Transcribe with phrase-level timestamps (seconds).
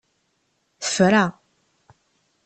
[0.81, 1.25] Tefra!